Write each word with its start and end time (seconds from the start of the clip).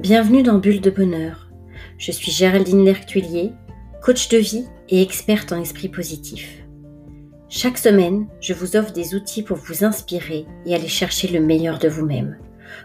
Bienvenue 0.00 0.42
dans 0.42 0.56
Bulle 0.56 0.80
de 0.80 0.88
Bonheur. 0.88 1.50
Je 1.98 2.10
suis 2.10 2.32
Géraldine 2.32 2.86
Lertuillier, 2.86 3.52
coach 4.02 4.30
de 4.30 4.38
vie 4.38 4.64
et 4.88 5.02
experte 5.02 5.52
en 5.52 5.60
esprit 5.60 5.90
positif. 5.90 6.64
Chaque 7.50 7.76
semaine, 7.76 8.26
je 8.40 8.54
vous 8.54 8.76
offre 8.76 8.94
des 8.94 9.14
outils 9.14 9.42
pour 9.42 9.58
vous 9.58 9.84
inspirer 9.84 10.46
et 10.64 10.74
aller 10.74 10.88
chercher 10.88 11.28
le 11.28 11.40
meilleur 11.40 11.78
de 11.78 11.88
vous-même, 11.88 12.38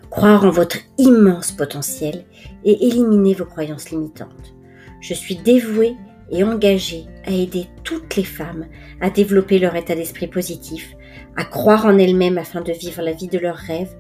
croire 0.09 0.43
en 0.43 0.49
votre 0.49 0.75
immense 0.97 1.53
potentiel 1.53 2.25
et 2.65 2.85
éliminer 2.85 3.33
vos 3.33 3.45
croyances 3.45 3.91
limitantes. 3.91 4.53
Je 4.99 5.13
suis 5.13 5.37
dévouée 5.37 5.95
et 6.31 6.43
engagée 6.43 7.05
à 7.25 7.31
aider 7.31 7.67
toutes 7.85 8.17
les 8.17 8.25
femmes 8.25 8.65
à 8.99 9.09
développer 9.09 9.57
leur 9.57 9.77
état 9.77 9.95
d'esprit 9.95 10.27
positif, 10.27 10.93
à 11.37 11.45
croire 11.45 11.85
en 11.85 11.97
elles-mêmes 11.97 12.37
afin 12.37 12.59
de 12.59 12.73
vivre 12.73 13.01
la 13.01 13.13
vie 13.13 13.29
de 13.29 13.39
leurs 13.39 13.55
rêves, 13.55 13.95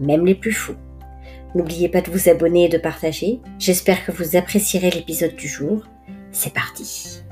même 0.00 0.24
les 0.24 0.34
plus 0.34 0.52
fous. 0.52 0.76
N'oubliez 1.54 1.88
pas 1.88 2.00
de 2.00 2.10
vous 2.10 2.28
abonner 2.28 2.64
et 2.64 2.68
de 2.68 2.78
partager. 2.78 3.40
J'espère 3.60 4.04
que 4.04 4.10
vous 4.10 4.36
apprécierez 4.36 4.90
l'épisode 4.90 5.36
du 5.36 5.46
jour. 5.46 5.84
C'est 6.32 6.52
parti. 6.52 7.22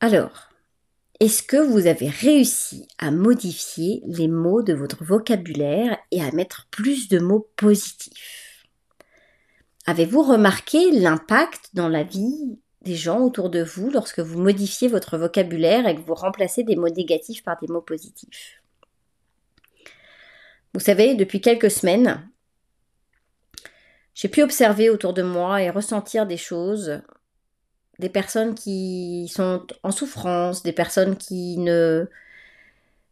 Alors, 0.00 0.50
est-ce 1.18 1.42
que 1.42 1.56
vous 1.56 1.86
avez 1.86 2.08
réussi 2.08 2.88
à 2.98 3.10
modifier 3.10 4.02
les 4.06 4.28
mots 4.28 4.62
de 4.62 4.74
votre 4.74 5.02
vocabulaire 5.02 5.96
et 6.10 6.20
à 6.20 6.30
mettre 6.32 6.66
plus 6.70 7.08
de 7.08 7.20
mots 7.20 7.48
positifs? 7.56 8.66
Avez-vous 9.86 10.22
remarqué 10.22 10.90
l'impact 10.90 11.70
dans 11.72 11.88
la 11.88 12.02
vie 12.02 12.58
des 12.82 12.94
gens 12.94 13.20
autour 13.20 13.50
de 13.50 13.62
vous 13.62 13.90
lorsque 13.90 14.20
vous 14.20 14.40
modifiez 14.40 14.88
votre 14.88 15.16
vocabulaire 15.16 15.86
et 15.86 15.94
que 15.94 16.00
vous 16.00 16.14
remplacez 16.14 16.64
des 16.64 16.76
mots 16.76 16.88
négatifs 16.88 17.42
par 17.42 17.58
des 17.60 17.68
mots 17.68 17.80
positifs. 17.80 18.62
Vous 20.74 20.80
savez, 20.80 21.14
depuis 21.14 21.40
quelques 21.40 21.70
semaines, 21.70 22.28
j'ai 24.14 24.28
pu 24.28 24.42
observer 24.42 24.90
autour 24.90 25.12
de 25.12 25.22
moi 25.22 25.62
et 25.62 25.70
ressentir 25.70 26.26
des 26.26 26.36
choses, 26.36 27.00
des 27.98 28.08
personnes 28.08 28.54
qui 28.54 29.30
sont 29.32 29.66
en 29.82 29.90
souffrance, 29.90 30.62
des 30.62 30.72
personnes 30.72 31.16
qui 31.16 31.58
ne 31.58 32.08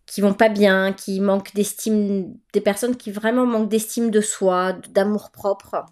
qui 0.06 0.20
vont 0.20 0.34
pas 0.34 0.48
bien, 0.48 0.92
qui 0.92 1.20
manquent 1.20 1.54
d'estime, 1.54 2.34
des 2.52 2.60
personnes 2.60 2.96
qui 2.96 3.12
vraiment 3.12 3.46
manquent 3.46 3.68
d'estime 3.68 4.10
de 4.10 4.20
soi, 4.20 4.72
d'amour 4.88 5.30
propre. 5.30 5.86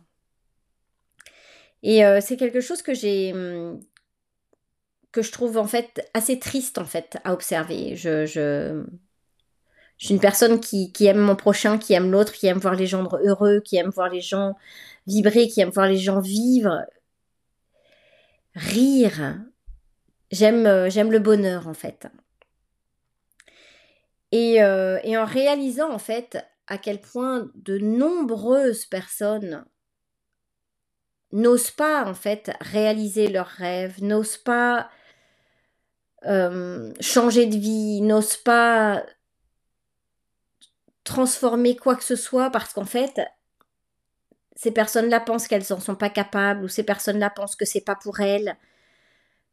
Et 1.82 2.04
euh, 2.04 2.20
c'est 2.20 2.36
quelque 2.36 2.60
chose 2.60 2.82
que 2.82 2.94
j'ai 2.94 3.32
hum, 3.32 3.80
que 5.12 5.22
je 5.22 5.32
trouve 5.32 5.58
en 5.58 5.66
fait 5.66 6.08
assez 6.14 6.38
triste 6.38 6.78
en 6.78 6.84
fait 6.84 7.18
à 7.24 7.32
observer. 7.32 7.96
Je, 7.96 8.84
suis 9.96 10.14
une 10.14 10.20
personne 10.20 10.60
qui, 10.60 10.92
aime 11.06 11.18
mon 11.18 11.34
prochain, 11.34 11.78
qui 11.78 11.92
aime 11.92 12.10
l'autre, 12.10 12.32
qui 12.32 12.46
aime 12.46 12.58
voir 12.58 12.74
les 12.74 12.86
gens 12.86 13.08
heureux, 13.24 13.60
qui 13.60 13.76
aime 13.76 13.90
voir 13.90 14.08
les 14.08 14.20
gens 14.20 14.54
vibrer, 15.06 15.48
qui 15.48 15.60
aime 15.60 15.70
voir 15.70 15.88
les 15.88 15.96
gens 15.96 16.20
vivre, 16.20 16.84
rire. 18.54 19.38
J'aime 20.30 20.66
euh, 20.66 20.90
j'aime 20.90 21.10
le 21.10 21.18
bonheur 21.18 21.68
en 21.68 21.74
fait. 21.74 22.06
Euh, 24.34 24.98
et 25.02 25.16
en 25.16 25.24
réalisant 25.24 25.90
en 25.90 25.98
fait 25.98 26.38
à 26.66 26.76
quel 26.76 27.00
point 27.00 27.50
de 27.54 27.78
nombreuses 27.78 28.84
personnes 28.84 29.64
n'osent 31.32 31.70
pas 31.70 32.04
en 32.04 32.14
fait 32.14 32.50
réaliser 32.60 33.28
leurs 33.28 33.46
rêves, 33.46 34.02
n'osent 34.02 34.38
pas 34.38 34.90
euh, 36.26 36.92
changer 37.00 37.46
de 37.46 37.56
vie, 37.56 38.00
n'osent 38.00 38.36
pas 38.36 39.04
transformer 41.04 41.76
quoi 41.76 41.96
que 41.96 42.04
ce 42.04 42.16
soit 42.16 42.50
parce 42.50 42.72
qu'en 42.72 42.84
fait 42.84 43.20
ces 44.56 44.72
personnes-là 44.72 45.20
pensent 45.20 45.46
qu'elles 45.46 45.64
n'en 45.70 45.78
sont 45.78 45.94
pas 45.94 46.10
capables 46.10 46.64
ou 46.64 46.68
ces 46.68 46.82
personnes-là 46.82 47.30
pensent 47.30 47.54
que 47.54 47.64
c'est 47.64 47.80
pas 47.80 47.94
pour 47.94 48.18
elles, 48.20 48.56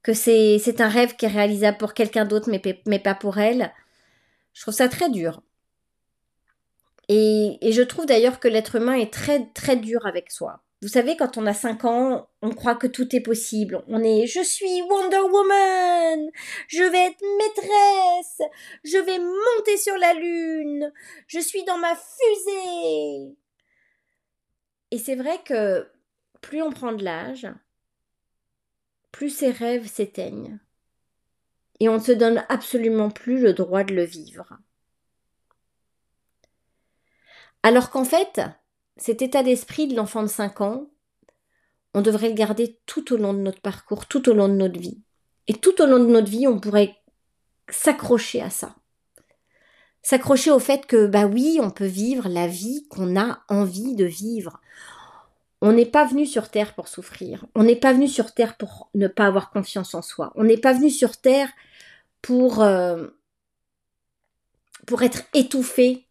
que 0.02 0.14
c'est, 0.14 0.82
un 0.82 0.90
rêve 0.90 1.16
qui 1.16 1.26
est 1.26 1.30
réalisable 1.30 1.78
pour 1.78 1.94
quelqu'un 1.94 2.26
d'autre 2.26 2.50
mais, 2.50 2.62
mais 2.88 3.00
pas 3.00 3.14
pour 3.14 3.38
elles. 3.38 3.72
Je 4.54 4.62
trouve 4.64 4.74
ça 4.74 4.90
très 4.90 5.10
dur. 5.12 5.44
Et, 7.08 7.60
et 7.62 7.72
je 7.72 7.84
trouve 7.84 8.08
d'ailleurs 8.08 8.40
que 8.40 8.48
l'être 8.48 8.76
humain 8.76 8.96
est 8.96 9.14
très 9.14 9.46
très 9.54 9.76
dur 9.76 10.08
avec 10.08 10.32
soi. 10.32 10.65
Vous 10.82 10.90
savez, 10.90 11.16
quand 11.16 11.38
on 11.38 11.48
a 11.48 11.54
5 11.54 11.86
ans, 11.86 12.30
on 12.42 12.52
croit 12.52 12.76
que 12.76 12.88
tout 12.88 13.16
est 13.16 13.22
possible. 13.22 13.84
On 13.88 14.04
est 14.04 14.28
je 14.28 14.42
suis 14.44 14.82
Wonder 14.84 15.18
Woman, 15.18 16.30
je 16.68 16.84
vais 16.84 17.08
être 17.08 17.24
maîtresse, 17.38 18.42
je 18.84 18.98
vais 18.98 19.20
monter 19.20 19.78
sur 19.78 19.98
la 19.98 20.14
lune, 20.14 20.92
je 21.28 21.40
suis 21.40 21.64
dans 21.64 21.78
ma 21.78 21.96
fusée. 21.96 23.36
Et 24.92 24.98
c'est 24.98 25.16
vrai 25.16 25.42
que 25.44 25.90
plus 26.42 26.62
on 26.62 26.72
prend 26.72 26.92
de 26.92 27.04
l'âge, 27.04 27.48
plus 29.12 29.30
ses 29.30 29.52
rêves 29.52 29.88
s'éteignent. 29.88 30.60
Et 31.80 31.90
on 31.90 31.96
ne 31.96 32.00
se 32.00 32.12
donne 32.12 32.46
absolument 32.50 33.10
plus 33.10 33.40
le 33.40 33.54
droit 33.54 33.84
de 33.84 33.94
le 33.94 34.04
vivre. 34.04 34.58
Alors 37.64 37.90
qu'en 37.90 38.06
fait, 38.06 38.42
cet 38.98 39.22
état 39.22 39.44
d'esprit 39.44 39.88
de 39.88 39.96
l'enfant 39.96 40.24
de 40.24 40.28
5 40.28 40.62
ans, 40.62 40.88
on 41.94 42.02
devrait 42.02 42.30
le 42.30 42.36
garder 42.36 42.80
tout 42.86 43.14
au 43.14 43.18
long 43.18 43.34
de 43.34 43.40
notre 43.40 43.62
parcours, 43.62 44.06
tout 44.06 44.30
au 44.30 44.34
long 44.34 44.48
de 44.48 44.54
notre 44.54 44.80
vie. 44.80 45.02
Et 45.48 45.54
tout 45.54 45.82
au 45.82 45.86
long 45.86 46.00
de 46.00 46.10
notre 46.10 46.30
vie, 46.30 46.48
on 46.48 46.60
pourrait 46.60 46.96
s'accrocher 47.70 48.42
à 48.42 48.50
ça. 48.50 48.76
S'accrocher 50.02 50.52
au 50.52 50.60
fait 50.60 50.86
que, 50.86 51.08
bah 51.08 51.26
oui, 51.26 51.58
on 51.62 51.72
peut 51.72 51.86
vivre 51.86 52.30
la 52.30 52.48
vie 52.48 52.88
qu'on 52.90 53.20
a 53.20 53.40
envie 53.50 53.96
de 53.96 54.06
vivre. 54.06 54.60
On 55.62 55.72
n'est 55.72 55.86
pas 55.86 56.06
venu 56.06 56.26
sur 56.26 56.50
Terre 56.50 56.76
pour 56.76 56.88
souffrir. 56.88 57.46
On 57.56 57.64
n'est 57.64 57.76
pas 57.76 57.94
venu 57.94 58.08
sur 58.08 58.34
Terre 58.34 58.58
pour 58.58 58.90
ne 58.94 59.08
pas 59.08 59.26
avoir 59.26 59.50
confiance 59.50 59.96
en 59.96 60.02
soi. 60.02 60.32
On 60.36 60.44
n'est 60.44 60.58
pas 60.58 60.74
venu 60.74 60.90
sur 60.90 61.18
Terre 61.18 61.50
pour, 62.22 62.62
euh, 62.62 63.08
pour 64.86 65.02
être 65.02 65.24
étouffé, 65.34 66.06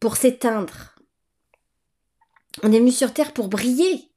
pour 0.00 0.16
s'éteindre. 0.16 0.97
On 2.62 2.72
est 2.72 2.78
venu 2.78 2.90
sur 2.90 3.12
Terre 3.12 3.32
pour 3.32 3.48
briller. 3.48 4.10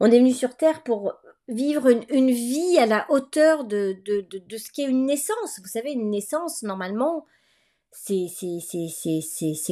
On 0.00 0.06
est 0.06 0.18
venu 0.18 0.32
sur 0.32 0.56
Terre 0.56 0.82
pour 0.82 1.14
vivre 1.48 1.88
une, 1.88 2.30
vie 2.30 2.78
à 2.78 2.86
la 2.86 3.06
hauteur 3.10 3.64
de, 3.64 3.96
de, 4.04 4.26
de, 4.38 4.56
ce 4.56 4.70
qu'est 4.70 4.84
une 4.84 5.06
naissance. 5.06 5.60
Vous 5.60 5.68
savez, 5.68 5.92
une 5.92 6.10
naissance, 6.10 6.62
normalement, 6.62 7.26
c'est 7.90 8.26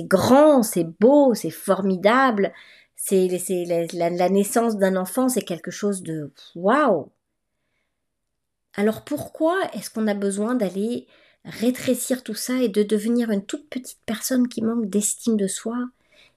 grand, 0.04 0.62
c'est 0.62 0.84
beau, 1.00 1.34
c'est 1.34 1.50
formidable. 1.50 2.52
C'est 2.96 3.28
la, 3.92 4.10
la, 4.10 4.28
naissance 4.28 4.76
d'un 4.76 4.96
enfant, 4.96 5.28
c'est 5.28 5.42
quelque 5.42 5.70
chose 5.70 6.02
de 6.02 6.30
waouh. 6.54 7.10
Alors 8.74 9.04
pourquoi 9.04 9.56
est-ce 9.72 9.90
qu'on 9.90 10.06
a 10.06 10.14
besoin 10.14 10.54
d'aller 10.54 11.06
rétrécir 11.44 12.22
tout 12.22 12.34
ça 12.34 12.62
et 12.62 12.68
de 12.68 12.82
devenir 12.82 13.30
une 13.30 13.44
toute 13.44 13.68
petite 13.68 14.00
personne 14.04 14.48
qui 14.48 14.62
manque 14.62 14.86
d'estime 14.90 15.36
de 15.36 15.46
soi, 15.46 15.88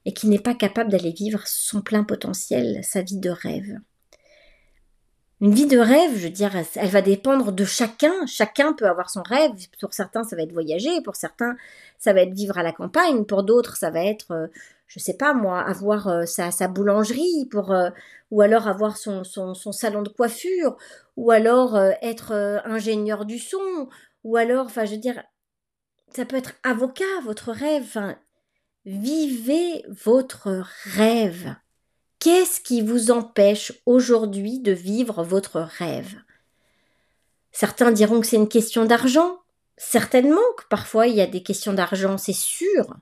et 0.06 0.14
qui 0.14 0.28
n'est 0.28 0.40
pas 0.40 0.53
capable 0.53 0.91
d'aller 0.91 1.12
vivre 1.12 1.41
son 1.46 1.81
plein 1.81 2.03
potentiel, 2.03 2.84
sa 2.84 3.02
vie 3.02 3.19
de 3.19 3.30
rêve. 3.30 3.80
Une 5.44 5.53
vie 5.53 5.66
de 5.66 5.78
rêve, 5.78 6.16
je 6.16 6.24
veux 6.24 6.30
dire, 6.30 6.52
elle 6.75 6.90
va 6.90 7.02
dépendre 7.02 7.52
de 7.52 7.66
chacun. 7.66 8.13
Chacun 8.25 8.72
peut 8.72 8.88
avoir 8.88 9.09
son 9.09 9.22
rêve. 9.24 9.52
Pour 9.78 9.94
certains, 9.94 10.24
ça 10.24 10.38
va 10.38 10.44
être 10.44 10.53
voyager. 10.53 11.02
Pour 11.02 11.18
certains, 11.18 11.58
ça 12.00 12.13
va 12.13 12.22
être 12.22 12.34
vivre 12.34 12.58
à 12.58 12.63
la 12.63 12.72
campagne. 12.72 13.25
Pour 13.25 13.44
d'autres, 13.44 13.75
ça 13.75 13.90
va 13.90 14.06
être, 14.06 14.31
euh, 14.31 14.47
je 14.88 15.00
sais 15.00 15.18
pas 15.18 15.34
moi, 15.34 15.59
avoir 15.59 16.08
euh, 16.08 16.25
sa, 16.25 16.52
sa, 16.52 16.69
boulangerie. 16.69 17.46
Pour, 17.52 17.74
euh, 17.74 17.90
ou 18.31 18.40
alors 18.42 18.69
avoir 18.69 18.96
son, 18.96 19.25
son, 19.25 19.53
son, 19.53 19.74
salon 19.74 20.02
de 20.02 20.08
coiffure. 20.08 20.78
Ou 21.18 21.31
alors 21.31 21.78
être 22.02 22.31
ingénieur 22.63 23.25
du 23.25 23.38
son. 23.38 23.90
Ou 24.24 24.38
alors, 24.38 24.68
enfin, 24.68 24.86
je 24.86 24.92
veux 24.92 24.98
dire, 24.98 25.22
ça 26.16 26.24
peut 26.24 26.38
être 26.38 26.54
avocat, 26.63 27.04
votre 27.25 27.51
rêve. 27.51 27.83
Enfin, 27.83 28.16
Vivez 28.85 29.85
votre 29.88 30.63
rêve. 30.83 31.56
Qu'est-ce 32.19 32.59
qui 32.59 32.81
vous 32.81 33.12
empêche 33.12 33.71
aujourd'hui 33.85 34.59
de 34.59 34.71
vivre 34.71 35.24
votre 35.24 35.62
rêve? 35.62 36.15
Certains 37.51 37.91
diront 37.91 38.19
que 38.19 38.27
c'est 38.27 38.35
une 38.35 38.50
question 38.50 38.85
d'argent. 38.85 39.39
Certainement 39.77 40.41
que 40.57 40.65
parfois 40.69 41.07
il 41.07 41.15
y 41.15 41.21
a 41.21 41.27
des 41.27 41.44
questions 41.44 41.74
d'argent, 41.74 42.18
c'est 42.18 42.33
sûr. 42.33 42.97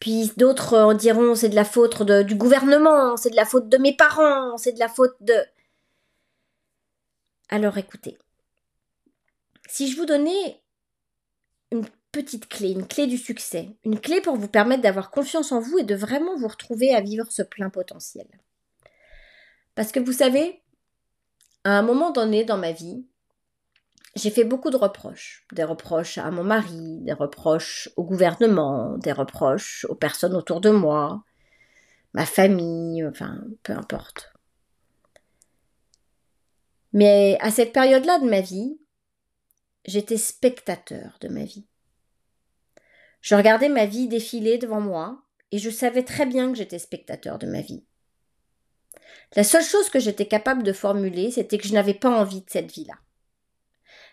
Puis 0.00 0.32
d'autres 0.38 0.94
diront 0.94 1.34
c'est 1.34 1.50
de 1.50 1.54
la 1.54 1.64
faute 1.64 2.02
du 2.02 2.34
gouvernement, 2.34 3.18
c'est 3.18 3.30
de 3.30 3.36
la 3.36 3.44
faute 3.44 3.68
de 3.68 3.76
mes 3.76 3.94
parents, 3.94 4.56
c'est 4.56 4.72
de 4.72 4.78
la 4.78 4.88
faute 4.88 5.16
de... 5.20 5.34
Alors 7.50 7.76
écoutez, 7.76 8.16
si 9.68 9.90
je 9.90 9.96
vous 9.96 10.06
donnais 10.06 10.62
une 11.70 11.84
petite 12.12 12.48
clé, 12.48 12.70
une 12.70 12.86
clé 12.86 13.06
du 13.06 13.18
succès, 13.18 13.76
une 13.84 14.00
clé 14.00 14.20
pour 14.20 14.36
vous 14.36 14.48
permettre 14.48 14.82
d'avoir 14.82 15.10
confiance 15.10 15.52
en 15.52 15.60
vous 15.60 15.78
et 15.78 15.84
de 15.84 15.94
vraiment 15.94 16.36
vous 16.36 16.48
retrouver 16.48 16.94
à 16.94 17.00
vivre 17.00 17.26
ce 17.30 17.42
plein 17.42 17.70
potentiel. 17.70 18.26
Parce 19.74 19.92
que 19.92 20.00
vous 20.00 20.12
savez, 20.12 20.62
à 21.64 21.78
un 21.78 21.82
moment 21.82 22.10
donné 22.10 22.44
dans 22.44 22.58
ma 22.58 22.72
vie, 22.72 23.06
j'ai 24.16 24.30
fait 24.30 24.44
beaucoup 24.44 24.70
de 24.70 24.76
reproches. 24.76 25.46
Des 25.52 25.64
reproches 25.64 26.18
à 26.18 26.30
mon 26.30 26.42
mari, 26.42 26.98
des 27.02 27.12
reproches 27.12 27.88
au 27.96 28.04
gouvernement, 28.04 28.98
des 28.98 29.12
reproches 29.12 29.86
aux 29.88 29.94
personnes 29.94 30.34
autour 30.34 30.60
de 30.60 30.70
moi, 30.70 31.22
ma 32.12 32.26
famille, 32.26 33.06
enfin, 33.06 33.40
peu 33.62 33.72
importe. 33.72 34.32
Mais 36.92 37.38
à 37.40 37.50
cette 37.52 37.72
période-là 37.72 38.18
de 38.18 38.28
ma 38.28 38.40
vie, 38.40 38.80
j'étais 39.84 40.16
spectateur 40.16 41.18
de 41.20 41.28
ma 41.28 41.44
vie. 41.44 41.69
Je 43.20 43.34
regardais 43.34 43.68
ma 43.68 43.86
vie 43.86 44.08
défiler 44.08 44.58
devant 44.58 44.80
moi 44.80 45.22
et 45.52 45.58
je 45.58 45.70
savais 45.70 46.04
très 46.04 46.26
bien 46.26 46.50
que 46.50 46.58
j'étais 46.58 46.78
spectateur 46.78 47.38
de 47.38 47.46
ma 47.46 47.60
vie. 47.60 47.84
La 49.36 49.44
seule 49.44 49.64
chose 49.64 49.88
que 49.90 50.00
j'étais 50.00 50.26
capable 50.26 50.62
de 50.62 50.72
formuler, 50.72 51.30
c'était 51.30 51.58
que 51.58 51.68
je 51.68 51.74
n'avais 51.74 51.94
pas 51.94 52.10
envie 52.10 52.40
de 52.40 52.50
cette 52.50 52.72
vie-là. 52.72 52.98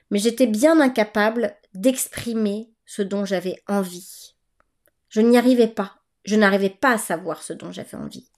Mais 0.10 0.20
j'étais 0.20 0.48
bien 0.48 0.80
incapable 0.80 1.56
d'exprimer 1.74 2.72
ce 2.86 3.02
dont 3.02 3.26
j'avais 3.26 3.62
envie. 3.68 4.36
Je 5.10 5.22
n'y 5.22 5.38
arrivais 5.38 5.68
pas. 5.68 5.98
Je 6.26 6.36
n'arrivais 6.36 6.70
pas 6.70 6.94
à 6.94 6.98
savoir 6.98 7.42
ce 7.42 7.54
dont 7.54 7.72
j'avais 7.72 7.96
envie. 7.96 8.30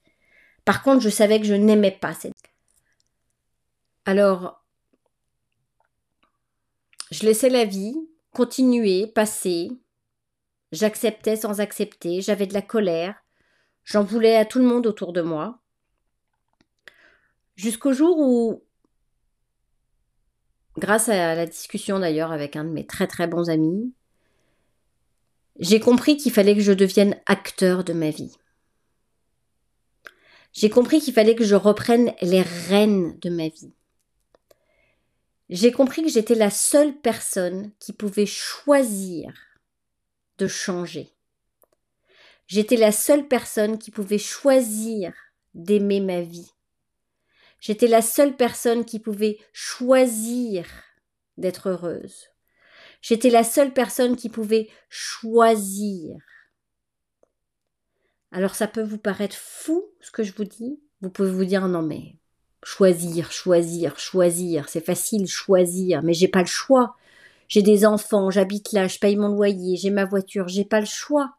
Par 0.66 0.84
contre, 0.84 1.02
je 1.02 1.10
savais 1.10 1.40
que 1.40 1.48
je 1.48 1.56
n'aimais 1.56 1.92
pas 1.92 2.14
cette 2.14 2.34
vie. 2.34 2.52
Alors, 4.06 4.64
je 7.12 7.26
laissais 7.26 7.50
la 7.50 7.66
vie 7.66 7.96
continuer, 8.32 9.08
passer. 9.08 9.72
J'acceptais 10.72 11.36
sans 11.36 11.62
accepter, 11.62 12.22
j'avais 12.22 12.46
de 12.46 12.54
la 12.54 12.62
colère, 12.62 13.16
j'en 13.86 14.04
voulais 14.04 14.36
à 14.36 14.46
tout 14.46 14.60
le 14.60 14.66
monde 14.66 14.86
autour 14.86 15.14
de 15.14 15.22
moi. 15.22 15.60
Jusqu'au 17.56 17.92
jour 17.92 18.20
où, 18.20 18.64
grâce 20.78 21.10
à 21.10 21.34
la 21.36 21.46
discussion 21.48 22.00
d'ailleurs 22.00 22.32
avec 22.32 22.56
un 22.56 22.66
de 22.66 22.70
mes 22.70 22.86
très 22.86 23.08
très 23.08 23.28
bons 23.28 23.50
amis, 23.50 23.94
j'ai 25.60 25.80
compris 25.80 26.18
qu'il 26.18 26.32
fallait 26.32 26.56
que 26.56 26.62
je 26.62 26.72
devienne 26.72 27.20
acteur 27.26 27.84
de 27.84 27.94
ma 27.94 28.12
vie. 28.12 28.38
J'ai 30.54 30.70
compris 30.70 31.02
qu'il 31.02 31.14
fallait 31.14 31.36
que 31.36 31.44
je 31.44 31.56
reprenne 31.56 32.14
les 32.22 32.42
rênes 32.42 33.18
de 33.20 33.30
ma 33.30 33.50
vie. 33.50 33.74
J'ai 35.50 35.72
compris 35.72 36.04
que 36.04 36.10
j'étais 36.10 36.36
la 36.36 36.52
seule 36.52 36.96
personne 36.96 37.72
qui 37.80 37.92
pouvait 37.92 38.28
choisir 38.28 39.34
de 40.40 40.48
changer. 40.48 41.14
J'étais 42.48 42.78
la 42.78 42.92
seule 42.92 43.28
personne 43.28 43.78
qui 43.78 43.92
pouvait 43.92 44.18
choisir 44.18 45.14
d'aimer 45.54 46.00
ma 46.00 46.22
vie. 46.22 46.52
J'étais 47.60 47.88
la 47.88 48.02
seule 48.02 48.36
personne 48.36 48.86
qui 48.86 49.00
pouvait 49.00 49.38
choisir 49.54 50.66
d'être 51.38 51.70
heureuse. 51.70 52.30
J'étais 53.02 53.30
la 53.30 53.44
seule 53.44 53.74
personne 53.74 54.16
qui 54.16 54.30
pouvait 54.30 54.70
choisir. 54.90 56.18
Alors 58.32 58.56
ça 58.56 58.68
peut 58.68 58.84
vous 58.84 58.98
paraître 58.98 59.36
fou 59.36 59.86
ce 60.00 60.12
que 60.12 60.24
je 60.24 60.34
vous 60.34 60.46
dis. 60.46 60.80
Vous 61.02 61.10
pouvez 61.10 61.32
vous 61.32 61.46
dire 61.46 61.68
non 61.68 61.82
mais 61.82 62.16
choisir, 62.64 63.32
choisir, 63.32 64.00
choisir, 64.00 64.70
c'est 64.70 64.84
facile 64.84 65.28
choisir, 65.28 66.04
mais 66.04 66.14
j'ai 66.14 66.28
pas 66.28 66.42
le 66.42 66.48
choix. 66.48 66.96
J'ai 67.50 67.64
des 67.64 67.84
enfants, 67.86 68.30
j'habite 68.30 68.72
là, 68.72 68.88
je 68.88 69.00
paye 69.00 69.18
mon 69.18 69.30
loyer, 69.30 69.76
j'ai 69.76 69.90
ma 69.90 70.06
voiture, 70.06 70.48
j'ai 70.48 70.66
pas 70.66 70.80
le 70.80 70.86
choix. 70.86 71.36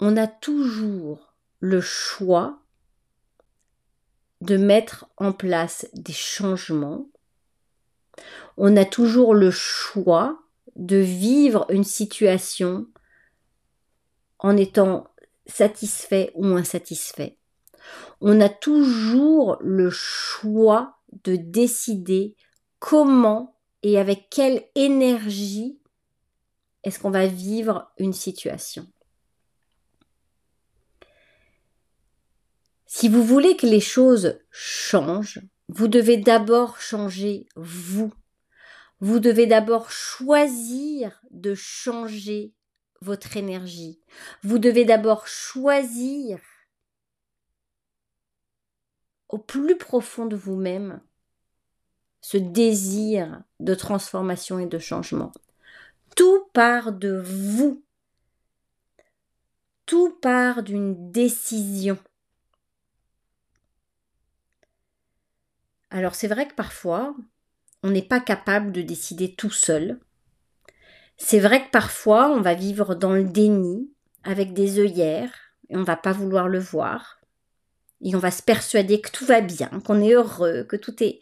On 0.00 0.16
a 0.16 0.26
toujours 0.26 1.34
le 1.60 1.82
choix 1.82 2.62
de 4.40 4.56
mettre 4.56 5.06
en 5.18 5.32
place 5.32 5.86
des 5.92 6.14
changements. 6.14 7.10
On 8.56 8.78
a 8.78 8.86
toujours 8.86 9.34
le 9.34 9.50
choix 9.50 10.40
de 10.76 10.96
vivre 10.96 11.66
une 11.68 11.84
situation 11.84 12.86
en 14.38 14.56
étant 14.56 15.06
satisfait 15.44 16.32
ou 16.34 16.46
insatisfait. 16.46 17.36
On 18.22 18.40
a 18.40 18.48
toujours 18.48 19.58
le 19.60 19.90
choix 19.90 20.96
de 21.24 21.36
décider 21.36 22.36
comment 22.80 23.56
et 23.82 23.98
avec 23.98 24.28
quelle 24.30 24.64
énergie 24.74 25.78
est-ce 26.82 26.98
qu'on 26.98 27.10
va 27.10 27.26
vivre 27.26 27.92
une 27.98 28.12
situation. 28.12 28.86
Si 32.86 33.08
vous 33.08 33.22
voulez 33.22 33.56
que 33.56 33.66
les 33.66 33.80
choses 33.80 34.40
changent, 34.50 35.40
vous 35.68 35.88
devez 35.88 36.16
d'abord 36.16 36.80
changer 36.80 37.46
vous. 37.54 38.12
Vous 38.98 39.20
devez 39.20 39.46
d'abord 39.46 39.90
choisir 39.90 41.22
de 41.30 41.54
changer 41.54 42.52
votre 43.00 43.36
énergie. 43.36 44.00
Vous 44.42 44.58
devez 44.58 44.84
d'abord 44.84 45.26
choisir 45.26 46.40
au 49.28 49.38
plus 49.38 49.78
profond 49.78 50.26
de 50.26 50.36
vous-même 50.36 51.00
ce 52.20 52.36
désir 52.36 53.42
de 53.60 53.74
transformation 53.74 54.58
et 54.58 54.66
de 54.66 54.78
changement. 54.78 55.32
Tout 56.16 56.44
part 56.52 56.92
de 56.92 57.16
vous. 57.16 57.82
Tout 59.86 60.10
part 60.20 60.62
d'une 60.62 61.10
décision. 61.10 61.98
Alors 65.90 66.14
c'est 66.14 66.28
vrai 66.28 66.46
que 66.46 66.54
parfois, 66.54 67.16
on 67.82 67.90
n'est 67.90 68.02
pas 68.02 68.20
capable 68.20 68.72
de 68.72 68.82
décider 68.82 69.34
tout 69.34 69.50
seul. 69.50 69.98
C'est 71.16 71.40
vrai 71.40 71.64
que 71.64 71.70
parfois, 71.70 72.30
on 72.30 72.40
va 72.40 72.54
vivre 72.54 72.94
dans 72.94 73.12
le 73.12 73.24
déni, 73.24 73.92
avec 74.24 74.54
des 74.54 74.78
œillères, 74.78 75.34
et 75.68 75.76
on 75.76 75.82
va 75.82 75.96
pas 75.96 76.12
vouloir 76.12 76.48
le 76.48 76.58
voir. 76.58 77.20
Et 78.02 78.14
on 78.14 78.18
va 78.18 78.30
se 78.30 78.42
persuader 78.42 79.00
que 79.00 79.10
tout 79.10 79.26
va 79.26 79.40
bien, 79.40 79.68
qu'on 79.84 80.00
est 80.00 80.12
heureux, 80.12 80.64
que 80.64 80.76
tout 80.76 81.02
est... 81.02 81.20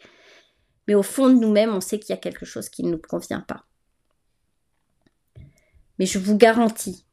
Mais 0.89 0.95
au 0.95 1.03
fond 1.03 1.29
de 1.29 1.35
nous-mêmes, 1.39 1.75
on 1.75 1.81
sait 1.81 1.99
qu'il 1.99 2.15
y 2.15 2.17
a 2.17 2.19
quelque 2.19 2.47
chose 2.47 2.67
qui 2.67 2.81
ne 2.81 2.89
nous 2.89 2.97
convient 2.97 3.41
pas. 3.41 3.67
Mais 5.99 6.07
je 6.07 6.17
vous 6.17 6.35
garantis 6.35 7.05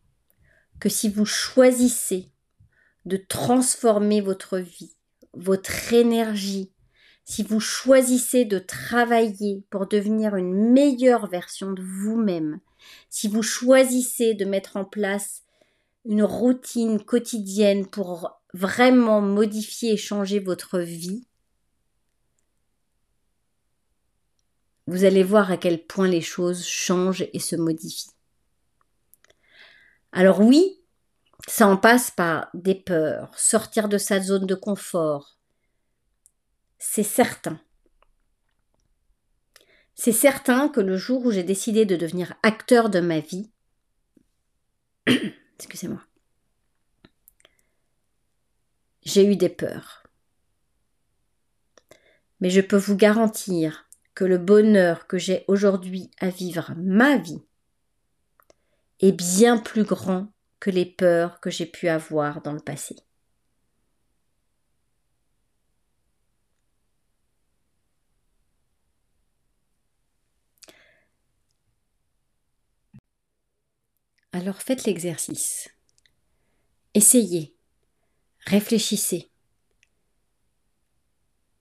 que 0.80 0.88
si 0.88 1.10
vous 1.10 1.26
choisissez 1.26 2.32
de 3.04 3.18
transformer 3.18 4.22
votre 4.22 4.56
vie, 4.56 4.96
votre 5.34 5.92
énergie, 5.92 6.72
si 7.26 7.42
vous 7.42 7.60
choisissez 7.60 8.46
de 8.46 8.58
travailler 8.58 9.62
pour 9.68 9.86
devenir 9.86 10.36
une 10.36 10.72
meilleure 10.72 11.26
version 11.26 11.72
de 11.72 11.82
vous-même, 11.82 12.60
si 13.10 13.28
vous 13.28 13.42
choisissez 13.42 14.32
de 14.32 14.46
mettre 14.46 14.78
en 14.78 14.86
place 14.86 15.42
une 16.06 16.22
routine 16.22 17.04
quotidienne 17.04 17.86
pour 17.86 18.40
vraiment 18.54 19.20
modifier 19.20 19.92
et 19.92 19.98
changer 19.98 20.38
votre 20.38 20.78
vie, 20.78 21.26
vous 24.86 25.04
allez 25.04 25.22
voir 25.22 25.50
à 25.50 25.56
quel 25.56 25.84
point 25.84 26.08
les 26.08 26.20
choses 26.20 26.64
changent 26.64 27.26
et 27.32 27.40
se 27.40 27.56
modifient. 27.56 28.10
Alors 30.12 30.40
oui, 30.40 30.80
ça 31.48 31.66
en 31.66 31.76
passe 31.76 32.10
par 32.10 32.48
des 32.54 32.74
peurs, 32.74 33.36
sortir 33.38 33.88
de 33.88 33.98
sa 33.98 34.20
zone 34.20 34.46
de 34.46 34.54
confort, 34.54 35.38
c'est 36.78 37.02
certain. 37.02 37.60
C'est 39.94 40.12
certain 40.12 40.68
que 40.68 40.80
le 40.80 40.96
jour 40.96 41.24
où 41.24 41.30
j'ai 41.30 41.42
décidé 41.42 41.86
de 41.86 41.96
devenir 41.96 42.34
acteur 42.42 42.90
de 42.90 43.00
ma 43.00 43.20
vie, 43.20 43.50
excusez-moi, 45.58 46.02
j'ai 49.02 49.24
eu 49.24 49.36
des 49.36 49.48
peurs. 49.48 50.02
Mais 52.40 52.50
je 52.50 52.60
peux 52.60 52.76
vous 52.76 52.96
garantir 52.96 53.85
que 54.16 54.24
le 54.24 54.38
bonheur 54.38 55.06
que 55.06 55.18
j'ai 55.18 55.44
aujourd'hui 55.46 56.10
à 56.18 56.30
vivre 56.30 56.74
ma 56.78 57.18
vie 57.18 57.42
est 59.00 59.12
bien 59.12 59.58
plus 59.58 59.84
grand 59.84 60.32
que 60.58 60.70
les 60.70 60.86
peurs 60.86 61.38
que 61.40 61.50
j'ai 61.50 61.66
pu 61.66 61.86
avoir 61.88 62.40
dans 62.40 62.54
le 62.54 62.60
passé. 62.60 62.96
Alors 74.32 74.62
faites 74.62 74.84
l'exercice. 74.84 75.68
Essayez. 76.94 77.54
Réfléchissez. 78.46 79.30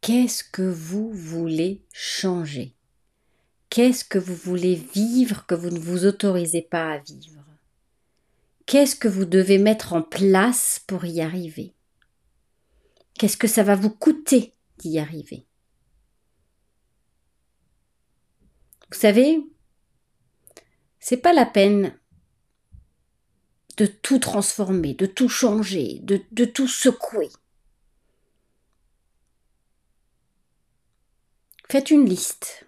Qu'est-ce 0.05 0.43
que 0.43 0.61
vous 0.61 1.11
voulez 1.11 1.83
changer? 1.91 2.75
Qu'est-ce 3.71 4.05
que 4.05 4.19
vous 4.19 4.35
voulez 4.35 4.75
vivre 4.75 5.47
que 5.47 5.55
vous 5.55 5.71
ne 5.71 5.79
vous 5.79 6.05
autorisez 6.05 6.61
pas 6.61 6.91
à 6.91 6.97
vivre? 6.99 7.43
Qu'est-ce 8.67 8.95
que 8.95 9.07
vous 9.07 9.25
devez 9.25 9.57
mettre 9.57 9.93
en 9.93 10.03
place 10.03 10.79
pour 10.85 11.05
y 11.05 11.21
arriver? 11.21 11.73
Qu'est-ce 13.15 13.35
que 13.35 13.47
ça 13.47 13.63
va 13.63 13.73
vous 13.75 13.89
coûter 13.89 14.53
d'y 14.77 14.99
arriver? 14.99 15.47
Vous 18.91 18.99
savez, 18.99 19.39
c'est 20.99 21.17
pas 21.17 21.33
la 21.33 21.47
peine 21.47 21.99
de 23.77 23.87
tout 23.87 24.19
transformer, 24.19 24.93
de 24.93 25.07
tout 25.07 25.29
changer, 25.29 25.97
de, 26.03 26.21
de 26.31 26.45
tout 26.45 26.67
secouer. 26.67 27.31
Faites 31.69 31.91
une 31.91 32.07
liste 32.07 32.65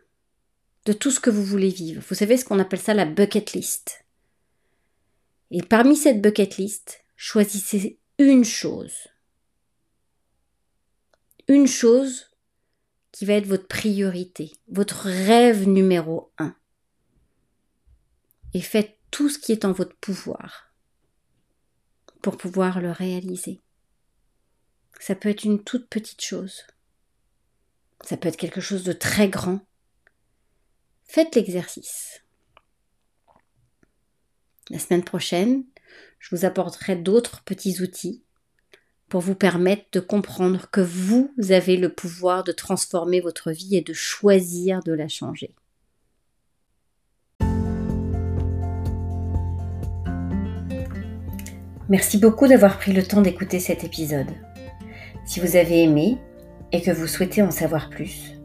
de 0.85 0.93
tout 0.93 1.11
ce 1.11 1.19
que 1.19 1.29
vous 1.29 1.43
voulez 1.43 1.69
vivre. 1.69 2.03
Vous 2.07 2.15
savez 2.15 2.37
ce 2.37 2.45
qu'on 2.45 2.59
appelle 2.59 2.79
ça 2.79 2.93
la 2.93 3.05
bucket 3.05 3.53
list. 3.53 4.05
Et 5.51 5.61
parmi 5.61 5.95
cette 5.95 6.21
bucket 6.21 6.57
list, 6.57 7.03
choisissez 7.15 7.99
une 8.17 8.43
chose. 8.43 9.07
Une 11.47 11.67
chose 11.67 12.31
qui 13.11 13.25
va 13.25 13.33
être 13.33 13.47
votre 13.47 13.67
priorité, 13.67 14.51
votre 14.67 15.05
rêve 15.05 15.67
numéro 15.67 16.31
un. 16.37 16.55
Et 18.53 18.61
faites 18.61 18.97
tout 19.11 19.29
ce 19.29 19.39
qui 19.39 19.51
est 19.51 19.65
en 19.65 19.71
votre 19.71 19.95
pouvoir 19.95 20.73
pour 22.21 22.37
pouvoir 22.37 22.81
le 22.81 22.91
réaliser. 22.91 23.61
Ça 24.99 25.15
peut 25.15 25.29
être 25.29 25.43
une 25.43 25.63
toute 25.63 25.87
petite 25.87 26.21
chose. 26.21 26.63
Ça 28.03 28.17
peut 28.17 28.29
être 28.29 28.37
quelque 28.37 28.61
chose 28.61 28.83
de 28.83 28.93
très 28.93 29.29
grand. 29.29 29.59
Faites 31.05 31.35
l'exercice. 31.35 32.23
La 34.69 34.79
semaine 34.79 35.03
prochaine, 35.03 35.63
je 36.19 36.35
vous 36.35 36.45
apporterai 36.45 36.95
d'autres 36.95 37.43
petits 37.43 37.81
outils 37.81 38.23
pour 39.07 39.21
vous 39.21 39.35
permettre 39.35 39.85
de 39.93 39.99
comprendre 40.01 40.69
que 40.69 40.81
vous 40.81 41.33
avez 41.49 41.77
le 41.77 41.93
pouvoir 41.93 42.43
de 42.43 42.51
transformer 42.51 43.21
votre 43.21 43.51
vie 43.51 43.77
et 43.77 43.81
de 43.81 43.93
choisir 43.93 44.81
de 44.83 44.91
la 44.91 45.07
changer. 45.07 45.55
Merci 51.89 52.17
beaucoup 52.17 52.47
d'avoir 52.47 52.77
pris 52.77 52.91
le 52.91 53.01
temps 53.01 53.21
d'écouter 53.21 53.61
cet 53.61 53.85
épisode. 53.85 54.27
Si 55.25 55.39
vous 55.39 55.55
avez 55.55 55.83
aimé 55.83 56.17
et 56.71 56.81
que 56.81 56.91
vous 56.91 57.07
souhaitez 57.07 57.41
en 57.41 57.51
savoir 57.51 57.89
plus, 57.89 58.39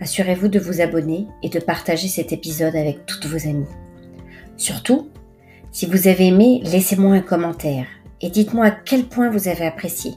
assurez-vous 0.00 0.48
de 0.48 0.58
vous 0.58 0.80
abonner 0.80 1.26
et 1.42 1.48
de 1.48 1.58
partager 1.58 2.08
cet 2.08 2.32
épisode 2.32 2.76
avec 2.76 3.06
toutes 3.06 3.26
vos 3.26 3.48
amies. 3.48 3.66
Surtout, 4.56 5.10
si 5.70 5.86
vous 5.86 6.08
avez 6.08 6.28
aimé, 6.28 6.60
laissez-moi 6.64 7.14
un 7.14 7.20
commentaire 7.20 7.86
et 8.20 8.30
dites-moi 8.30 8.66
à 8.66 8.70
quel 8.70 9.04
point 9.04 9.30
vous 9.30 9.48
avez 9.48 9.66
apprécié. 9.66 10.12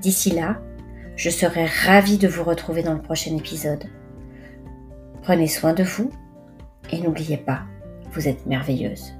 D'ici 0.00 0.30
là, 0.30 0.60
je 1.16 1.30
serai 1.30 1.66
ravie 1.66 2.18
de 2.18 2.28
vous 2.28 2.44
retrouver 2.44 2.82
dans 2.82 2.94
le 2.94 3.02
prochain 3.02 3.36
épisode. 3.36 3.84
Prenez 5.22 5.46
soin 5.46 5.72
de 5.72 5.82
vous 5.82 6.10
et 6.90 7.00
n'oubliez 7.00 7.36
pas, 7.36 7.62
vous 8.12 8.28
êtes 8.28 8.46
merveilleuse. 8.46 9.14